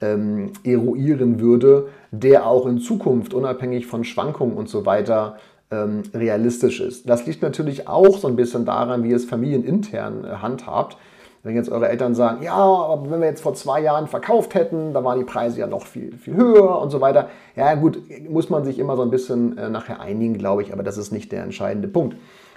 ähm, 0.00 0.52
eruieren 0.64 1.40
würde, 1.40 1.88
der 2.10 2.46
auch 2.46 2.66
in 2.66 2.78
Zukunft 2.78 3.34
unabhängig 3.34 3.86
von 3.86 4.04
Schwankungen 4.04 4.56
und 4.56 4.68
so 4.68 4.86
weiter 4.86 5.38
ähm, 5.70 6.02
realistisch 6.14 6.80
ist. 6.80 7.08
Das 7.08 7.26
liegt 7.26 7.42
natürlich 7.42 7.88
auch 7.88 8.18
so 8.18 8.28
ein 8.28 8.36
bisschen 8.36 8.64
daran, 8.64 9.02
wie 9.04 9.10
ihr 9.10 9.16
es 9.16 9.24
familienintern 9.24 10.24
äh, 10.24 10.28
handhabt. 10.36 10.96
Wenn 11.42 11.54
jetzt 11.54 11.70
eure 11.70 11.88
Eltern 11.88 12.14
sagen, 12.14 12.42
ja, 12.42 12.54
aber 12.54 13.10
wenn 13.10 13.20
wir 13.20 13.28
jetzt 13.28 13.42
vor 13.42 13.54
zwei 13.54 13.80
Jahren 13.80 14.06
verkauft 14.08 14.54
hätten, 14.54 14.92
da 14.92 15.04
waren 15.04 15.18
die 15.18 15.24
Preise 15.24 15.60
ja 15.60 15.66
noch 15.66 15.86
viel, 15.86 16.16
viel 16.16 16.34
höher 16.34 16.80
und 16.80 16.90
so 16.90 17.00
weiter. 17.00 17.28
Ja, 17.54 17.74
gut, 17.74 18.00
muss 18.28 18.50
man 18.50 18.64
sich 18.64 18.78
immer 18.78 18.96
so 18.96 19.02
ein 19.02 19.10
bisschen 19.10 19.56
äh, 19.56 19.70
nachher 19.70 20.00
einigen, 20.00 20.36
glaube 20.36 20.62
ich, 20.62 20.72
aber 20.72 20.82
das 20.82 20.98
ist 20.98 21.12
nicht 21.12 21.30
der 21.30 21.44
entscheidende 21.44 21.88
Punkt. 21.88 22.16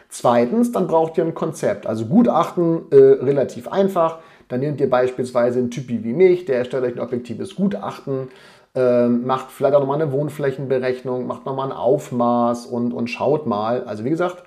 Zweitens, 0.09 0.71
dann 0.73 0.87
braucht 0.87 1.17
ihr 1.17 1.23
ein 1.23 1.33
Konzept. 1.33 1.87
Also 1.87 2.05
Gutachten 2.05 2.91
äh, 2.91 2.95
relativ 2.95 3.69
einfach. 3.69 4.17
Dann 4.49 4.59
nehmt 4.59 4.81
ihr 4.81 4.89
beispielsweise 4.89 5.59
einen 5.59 5.71
Typi 5.71 6.03
wie 6.03 6.11
mich, 6.11 6.43
der 6.43 6.57
erstellt 6.57 6.83
euch 6.83 6.95
ein 6.95 6.99
objektives 6.99 7.55
Gutachten, 7.55 8.27
äh, 8.75 9.07
macht 9.07 9.51
vielleicht 9.51 9.75
auch 9.75 9.79
nochmal 9.79 10.01
eine 10.01 10.11
Wohnflächenberechnung, 10.11 11.27
macht 11.27 11.45
nochmal 11.45 11.71
ein 11.71 11.77
Aufmaß 11.77 12.65
und, 12.65 12.93
und 12.93 13.09
schaut 13.09 13.47
mal. 13.47 13.85
Also 13.85 14.03
wie 14.03 14.09
gesagt, 14.09 14.43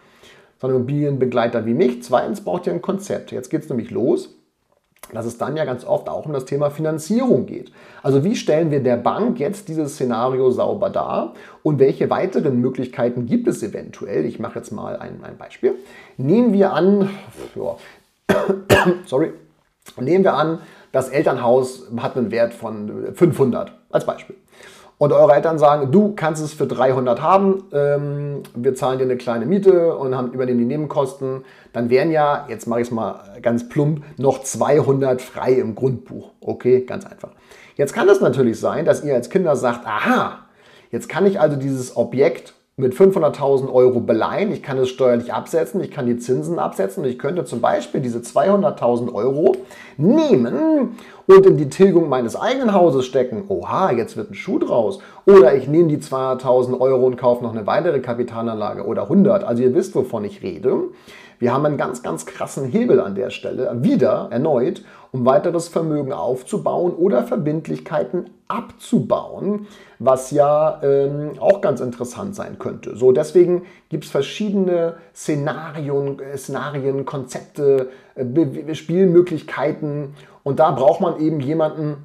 so 0.58 0.66
ein 0.66 0.74
Immobilienbegleiter 0.74 1.66
wie 1.66 1.74
mich. 1.74 2.02
Zweitens 2.02 2.42
braucht 2.42 2.66
ihr 2.66 2.72
ein 2.72 2.82
Konzept. 2.82 3.32
Jetzt 3.32 3.50
geht 3.50 3.62
es 3.62 3.68
nämlich 3.68 3.90
los 3.90 4.34
dass 5.12 5.26
es 5.26 5.38
dann 5.38 5.56
ja 5.56 5.64
ganz 5.64 5.84
oft 5.84 6.08
auch 6.08 6.26
um 6.26 6.32
das 6.32 6.44
Thema 6.44 6.70
Finanzierung 6.70 7.46
geht. 7.46 7.72
Also 8.02 8.24
wie 8.24 8.36
stellen 8.36 8.70
wir 8.70 8.82
der 8.82 8.96
Bank 8.96 9.38
jetzt 9.38 9.68
dieses 9.68 9.94
Szenario 9.94 10.50
sauber 10.50 10.90
dar 10.90 11.34
und 11.62 11.78
welche 11.78 12.10
weiteren 12.10 12.60
Möglichkeiten 12.60 13.26
gibt 13.26 13.46
es 13.48 13.62
eventuell? 13.62 14.24
Ich 14.24 14.38
mache 14.38 14.58
jetzt 14.58 14.72
mal 14.72 14.96
ein, 14.96 15.22
ein 15.22 15.36
Beispiel. 15.36 15.74
Nehmen 16.16 16.52
wir 16.52 16.72
an, 16.72 17.10
ja, 17.54 17.76
sorry, 19.06 19.32
nehmen 20.00 20.24
wir 20.24 20.34
an, 20.34 20.60
das 20.92 21.08
Elternhaus 21.08 21.90
hat 21.98 22.16
einen 22.16 22.30
Wert 22.30 22.54
von 22.54 23.14
500 23.14 23.72
als 23.90 24.06
Beispiel 24.06 24.36
und 24.98 25.12
eure 25.12 25.34
Eltern 25.34 25.58
sagen, 25.58 25.90
du 25.90 26.14
kannst 26.14 26.42
es 26.42 26.52
für 26.52 26.66
300 26.66 27.20
haben, 27.20 27.64
ähm, 27.72 28.42
wir 28.54 28.74
zahlen 28.74 28.98
dir 28.98 29.04
eine 29.04 29.16
kleine 29.16 29.46
Miete 29.46 29.96
und 29.96 30.16
haben, 30.16 30.32
übernehmen 30.32 30.58
die 30.58 30.64
Nebenkosten, 30.64 31.44
dann 31.72 31.90
wären 31.90 32.10
ja, 32.10 32.46
jetzt 32.48 32.66
mache 32.66 32.80
ich 32.80 32.88
es 32.88 32.92
mal 32.92 33.20
ganz 33.42 33.68
plump, 33.68 34.04
noch 34.16 34.42
200 34.42 35.20
frei 35.20 35.54
im 35.54 35.74
Grundbuch. 35.74 36.30
Okay, 36.40 36.82
ganz 36.82 37.04
einfach. 37.06 37.30
Jetzt 37.76 37.92
kann 37.92 38.08
es 38.08 38.20
natürlich 38.20 38.60
sein, 38.60 38.84
dass 38.84 39.02
ihr 39.02 39.14
als 39.14 39.30
Kinder 39.30 39.56
sagt, 39.56 39.84
aha, 39.86 40.38
jetzt 40.90 41.08
kann 41.08 41.26
ich 41.26 41.40
also 41.40 41.56
dieses 41.56 41.96
Objekt 41.96 42.54
mit 42.76 42.92
500.000 42.92 43.72
Euro 43.72 44.00
beleihen, 44.00 44.50
ich 44.50 44.60
kann 44.60 44.78
es 44.78 44.88
steuerlich 44.88 45.32
absetzen, 45.32 45.80
ich 45.80 45.92
kann 45.92 46.06
die 46.06 46.16
Zinsen 46.16 46.58
absetzen 46.58 47.04
und 47.04 47.08
ich 47.08 47.20
könnte 47.20 47.44
zum 47.44 47.60
Beispiel 47.60 48.00
diese 48.00 48.18
200.000 48.18 49.14
Euro 49.14 49.54
nehmen 49.96 50.96
und 51.28 51.46
in 51.46 51.56
die 51.56 51.68
Tilgung 51.68 52.08
meines 52.08 52.34
eigenen 52.34 52.72
Hauses 52.72 53.06
stecken. 53.06 53.44
Oha, 53.46 53.92
jetzt 53.92 54.16
wird 54.16 54.32
ein 54.32 54.34
Schuh 54.34 54.58
draus. 54.58 54.98
Oder 55.24 55.54
ich 55.54 55.68
nehme 55.68 55.88
die 55.88 55.98
200.000 55.98 56.80
Euro 56.80 57.06
und 57.06 57.16
kaufe 57.16 57.44
noch 57.44 57.52
eine 57.52 57.66
weitere 57.68 58.00
Kapitalanlage 58.00 58.84
oder 58.84 59.02
100. 59.02 59.44
Also 59.44 59.62
ihr 59.62 59.72
wisst, 59.72 59.94
wovon 59.94 60.24
ich 60.24 60.42
rede. 60.42 60.76
Wir 61.38 61.52
haben 61.52 61.66
einen 61.66 61.76
ganz, 61.76 62.02
ganz 62.02 62.26
krassen 62.26 62.64
Hebel 62.64 63.00
an 63.00 63.14
der 63.14 63.30
Stelle, 63.30 63.70
wieder 63.82 64.28
erneut, 64.30 64.82
um 65.12 65.24
weiteres 65.24 65.68
Vermögen 65.68 66.12
aufzubauen 66.12 66.92
oder 66.92 67.22
Verbindlichkeiten 67.22 68.30
abzubauen, 68.54 69.66
was 69.98 70.30
ja 70.30 70.80
ähm, 70.82 71.32
auch 71.40 71.60
ganz 71.60 71.80
interessant 71.80 72.34
sein 72.34 72.58
könnte. 72.58 72.96
So, 72.96 73.12
deswegen 73.12 73.62
gibt 73.88 74.04
es 74.04 74.10
verschiedene 74.10 74.94
Szenarien, 75.14 76.20
äh, 76.20 76.36
Szenarien 76.36 77.04
Konzepte, 77.04 77.90
äh, 78.14 78.74
Spielmöglichkeiten 78.74 80.14
und 80.42 80.60
da 80.60 80.70
braucht 80.70 81.00
man 81.00 81.20
eben 81.20 81.40
jemanden, 81.40 82.04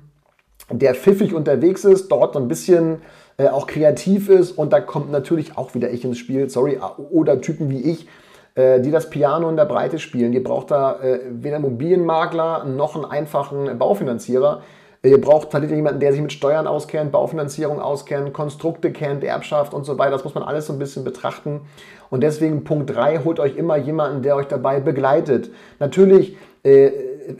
der 0.71 0.95
pfiffig 0.95 1.33
unterwegs 1.33 1.83
ist, 1.83 2.09
dort 2.09 2.35
ein 2.35 2.47
bisschen 2.47 3.01
äh, 3.37 3.47
auch 3.47 3.67
kreativ 3.67 4.29
ist 4.29 4.51
und 4.51 4.73
da 4.73 4.79
kommt 4.79 5.11
natürlich 5.11 5.57
auch 5.57 5.73
wieder 5.75 5.91
ich 5.91 6.03
ins 6.03 6.17
Spiel, 6.17 6.49
sorry, 6.49 6.79
oder 7.11 7.41
Typen 7.41 7.69
wie 7.69 7.81
ich, 7.81 8.07
äh, 8.55 8.81
die 8.81 8.91
das 8.91 9.09
Piano 9.09 9.49
in 9.49 9.55
der 9.55 9.65
Breite 9.65 9.99
spielen. 9.99 10.33
Ihr 10.33 10.43
braucht 10.43 10.71
da 10.71 10.99
äh, 11.01 11.19
weder 11.29 11.57
Immobilienmakler 11.57 12.65
noch 12.65 12.95
einen 12.95 13.05
einfachen 13.05 13.77
Baufinanzierer. 13.77 14.61
Ihr 15.01 15.21
braucht 15.21 15.51
tatsächlich 15.51 15.77
jemanden, 15.77 16.01
der 16.01 16.11
sich 16.11 16.21
mit 16.21 16.33
Steuern 16.33 16.67
auskennt, 16.67 17.13
Baufinanzierung 17.13 17.79
auskennt, 17.79 18.33
Konstrukte 18.33 18.91
kennt, 18.91 19.23
Erbschaft 19.23 19.73
und 19.73 19.85
so 19.85 19.97
weiter. 19.97 20.11
Das 20.11 20.25
muss 20.25 20.35
man 20.35 20.43
alles 20.43 20.67
so 20.67 20.73
ein 20.73 20.79
bisschen 20.79 21.05
betrachten. 21.05 21.61
Und 22.09 22.21
deswegen 22.21 22.65
Punkt 22.65 22.93
3, 22.93 23.19
holt 23.23 23.39
euch 23.39 23.55
immer 23.55 23.77
jemanden, 23.77 24.23
der 24.23 24.35
euch 24.35 24.47
dabei 24.47 24.81
begleitet. 24.81 25.51
Natürlich, 25.79 26.35
äh, 26.63 26.91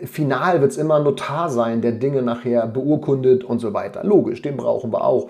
final 0.06 0.62
wird 0.62 0.72
es 0.72 0.78
immer 0.78 0.96
ein 0.96 1.04
Notar 1.04 1.50
sein, 1.50 1.82
der 1.82 1.92
Dinge 1.92 2.22
nachher 2.22 2.66
beurkundet 2.66 3.44
und 3.44 3.60
so 3.60 3.74
weiter. 3.74 4.06
Logisch, 4.06 4.42
den 4.42 4.56
brauchen 4.56 4.94
wir 4.94 5.04
auch 5.04 5.28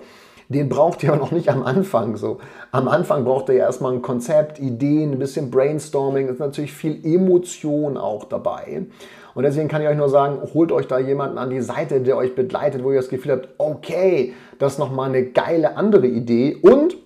den 0.50 0.68
braucht 0.68 1.02
ihr 1.02 1.12
aber 1.12 1.18
noch 1.24 1.30
nicht 1.30 1.48
am 1.48 1.62
Anfang 1.62 2.16
so. 2.16 2.38
Am 2.72 2.88
Anfang 2.88 3.24
braucht 3.24 3.48
ihr 3.48 3.54
ja 3.56 3.64
erstmal 3.64 3.94
ein 3.94 4.02
Konzept, 4.02 4.58
Ideen, 4.58 5.12
ein 5.12 5.18
bisschen 5.18 5.50
Brainstorming, 5.50 6.28
ist 6.28 6.40
natürlich 6.40 6.72
viel 6.72 7.00
Emotion 7.04 7.96
auch 7.96 8.24
dabei. 8.24 8.86
Und 9.34 9.44
deswegen 9.44 9.68
kann 9.68 9.82
ich 9.82 9.88
euch 9.88 9.96
nur 9.96 10.08
sagen, 10.08 10.38
holt 10.54 10.72
euch 10.72 10.86
da 10.86 10.98
jemanden 10.98 11.38
an 11.38 11.50
die 11.50 11.60
Seite, 11.60 12.00
der 12.00 12.16
euch 12.16 12.34
begleitet, 12.34 12.82
wo 12.82 12.90
ihr 12.90 12.98
das 12.98 13.08
Gefühl 13.08 13.32
habt, 13.32 13.48
okay, 13.58 14.34
das 14.58 14.74
ist 14.74 14.78
nochmal 14.78 15.08
eine 15.08 15.26
geile 15.26 15.76
andere 15.76 16.06
Idee 16.06 16.56
und 16.62 16.96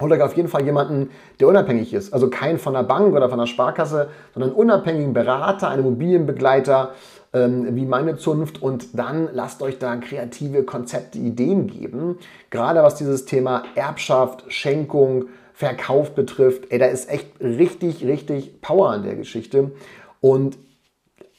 holt 0.00 0.12
euch 0.12 0.22
auf 0.22 0.36
jeden 0.36 0.48
Fall 0.48 0.64
jemanden, 0.64 1.10
der 1.40 1.48
unabhängig 1.48 1.92
ist. 1.92 2.12
Also 2.12 2.30
kein 2.30 2.58
von 2.58 2.74
der 2.74 2.82
Bank 2.82 3.14
oder 3.14 3.28
von 3.28 3.38
der 3.38 3.46
Sparkasse, 3.46 4.08
sondern 4.34 4.52
unabhängigen 4.52 5.12
Berater, 5.12 5.68
einen 5.68 5.82
Immobilienbegleiter, 5.82 6.92
ähm, 7.32 7.76
wie 7.76 7.84
meine 7.84 8.16
Zunft 8.16 8.62
und 8.62 8.98
dann 8.98 9.28
lasst 9.32 9.62
euch 9.62 9.78
da 9.78 9.96
kreative 9.96 10.64
Konzepte, 10.64 11.18
Ideen 11.18 11.66
geben. 11.66 12.18
Gerade 12.50 12.82
was 12.82 12.96
dieses 12.96 13.24
Thema 13.24 13.62
Erbschaft, 13.74 14.44
Schenkung, 14.48 15.26
Verkauf 15.52 16.14
betrifft, 16.14 16.70
ey, 16.70 16.78
da 16.78 16.86
ist 16.86 17.10
echt 17.10 17.38
richtig, 17.40 18.04
richtig 18.04 18.62
Power 18.62 18.90
an 18.90 19.02
der 19.02 19.14
Geschichte. 19.14 19.72
Und 20.20 20.56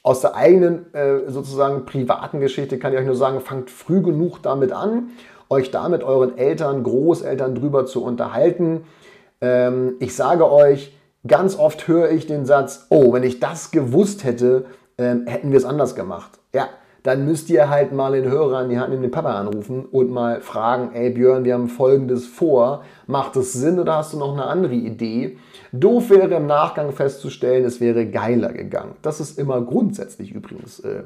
aus 0.03 0.21
der 0.21 0.35
eigenen 0.35 0.93
äh, 0.93 1.29
sozusagen 1.29 1.85
privaten 1.85 2.39
Geschichte 2.39 2.79
kann 2.79 2.93
ich 2.93 2.99
euch 2.99 3.05
nur 3.05 3.15
sagen, 3.15 3.39
fangt 3.39 3.69
früh 3.69 4.01
genug 4.01 4.41
damit 4.41 4.71
an, 4.71 5.09
euch 5.49 5.69
da 5.69 5.89
mit 5.89 6.03
euren 6.03 6.37
Eltern, 6.37 6.83
Großeltern 6.83 7.55
drüber 7.55 7.85
zu 7.85 8.03
unterhalten. 8.03 8.85
Ähm, 9.41 9.95
ich 9.99 10.15
sage 10.15 10.51
euch, 10.51 10.97
ganz 11.27 11.57
oft 11.57 11.87
höre 11.87 12.09
ich 12.11 12.25
den 12.25 12.45
Satz, 12.45 12.87
oh, 12.89 13.13
wenn 13.13 13.23
ich 13.23 13.39
das 13.39 13.71
gewusst 13.71 14.23
hätte, 14.23 14.65
ähm, 14.97 15.27
hätten 15.27 15.51
wir 15.51 15.57
es 15.57 15.65
anders 15.65 15.93
gemacht. 15.95 16.39
Ja, 16.53 16.67
dann 17.03 17.25
müsst 17.25 17.49
ihr 17.49 17.69
halt 17.69 17.91
mal 17.93 18.11
den 18.11 18.29
Hörer 18.29 18.59
an 18.59 18.69
die 18.69 18.79
Hand 18.79 18.93
in 18.93 19.01
den 19.01 19.09
Papa 19.09 19.33
anrufen 19.33 19.85
und 19.85 20.11
mal 20.11 20.41
fragen, 20.41 20.91
ey 20.93 21.09
Björn, 21.09 21.43
wir 21.43 21.55
haben 21.55 21.67
folgendes 21.67 22.27
vor, 22.27 22.83
macht 23.07 23.35
es 23.35 23.53
Sinn 23.53 23.79
oder 23.79 23.97
hast 23.97 24.13
du 24.13 24.17
noch 24.17 24.33
eine 24.33 24.45
andere 24.45 24.75
Idee? 24.75 25.37
Doof 25.71 26.11
wäre 26.11 26.35
im 26.35 26.45
Nachgang 26.45 26.91
festzustellen, 26.91 27.65
es 27.65 27.81
wäre 27.81 28.05
geiler 28.05 28.53
gegangen. 28.53 28.95
Das 29.01 29.19
ist 29.19 29.39
immer 29.39 29.61
grundsätzlich 29.61 30.31
übrigens 30.31 30.79
äh, 30.81 31.03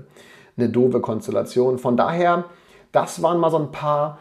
eine 0.58 0.70
doofe 0.70 1.00
Konstellation. 1.00 1.78
Von 1.78 1.96
daher, 1.96 2.46
das 2.92 3.22
waren 3.22 3.40
mal 3.40 3.52
so 3.52 3.58
ein 3.58 3.72
paar 3.72 4.20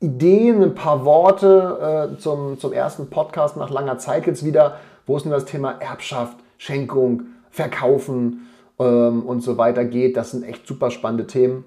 Ideen, 0.00 0.62
ein 0.62 0.74
paar 0.74 1.04
Worte 1.04 2.12
äh, 2.14 2.18
zum, 2.18 2.58
zum 2.60 2.72
ersten 2.72 3.10
Podcast 3.10 3.56
nach 3.56 3.70
langer 3.70 3.98
Zeit 3.98 4.26
jetzt 4.28 4.44
wieder, 4.44 4.76
wo 5.06 5.16
es 5.16 5.24
um 5.24 5.32
das 5.32 5.44
Thema 5.44 5.72
Erbschaft, 5.80 6.36
Schenkung, 6.58 7.22
Verkaufen, 7.50 8.47
ähm, 8.78 9.24
und 9.24 9.40
so 9.42 9.58
weiter 9.58 9.84
geht. 9.84 10.16
Das 10.16 10.30
sind 10.30 10.44
echt 10.44 10.66
super 10.66 10.90
spannende 10.90 11.26
Themen. 11.26 11.64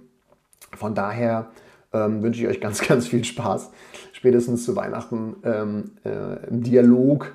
Von 0.76 0.96
daher 0.96 1.48
ähm, 1.94 2.22
wünsche 2.24 2.42
ich 2.42 2.48
euch 2.48 2.62
ganz, 2.62 2.82
ganz 2.88 3.08
viel 3.08 3.24
Spaß, 3.24 3.72
spätestens 4.14 4.66
zu 4.66 4.76
Weihnachten 4.76 5.36
ähm, 5.44 5.92
äh, 6.04 6.48
im 6.48 6.64
Dialog 6.64 7.34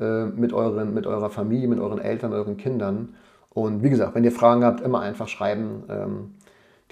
äh, 0.00 0.26
mit, 0.26 0.52
euren, 0.52 0.94
mit 0.94 1.06
eurer 1.06 1.30
Familie, 1.30 1.68
mit 1.68 1.80
euren 1.80 1.98
Eltern, 1.98 2.32
euren 2.32 2.56
Kindern. 2.56 3.14
Und 3.50 3.82
wie 3.82 3.90
gesagt, 3.90 4.14
wenn 4.14 4.24
ihr 4.24 4.32
Fragen 4.32 4.64
habt, 4.64 4.80
immer 4.80 5.00
einfach 5.00 5.28
schreiben. 5.28 5.84
Ähm, 5.88 6.30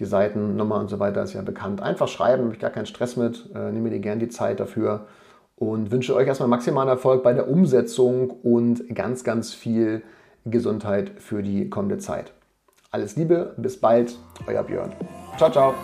die 0.00 0.06
Seitennummer 0.06 0.80
und 0.80 0.88
so 0.88 0.98
weiter 0.98 1.22
ist 1.22 1.34
ja 1.34 1.42
bekannt. 1.42 1.80
Einfach 1.80 2.08
schreiben, 2.08 2.44
habe 2.44 2.54
ich 2.54 2.60
gar 2.60 2.70
keinen 2.70 2.86
Stress 2.86 3.16
mit. 3.16 3.48
Äh, 3.54 3.70
nehme 3.70 3.90
dir 3.90 4.00
gerne 4.00 4.20
die 4.20 4.28
Zeit 4.28 4.58
dafür. 4.58 5.06
und 5.56 5.92
wünsche 5.92 6.16
euch 6.16 6.26
erstmal 6.26 6.48
maximalen 6.48 6.88
Erfolg 6.88 7.22
bei 7.22 7.32
der 7.32 7.48
Umsetzung 7.48 8.30
und 8.30 8.92
ganz, 8.92 9.22
ganz 9.22 9.54
viel 9.54 10.02
Gesundheit 10.44 11.12
für 11.18 11.42
die 11.42 11.68
kommende 11.70 11.98
Zeit. 11.98 12.32
Alles 12.90 13.16
Liebe, 13.16 13.54
bis 13.56 13.80
bald, 13.80 14.16
euer 14.46 14.62
Björn. 14.62 14.92
Ciao, 15.36 15.50
ciao. 15.50 15.74